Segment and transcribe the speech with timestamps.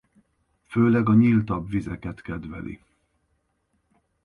[0.67, 2.81] Főleg a nyíltabb vizeket kedveli.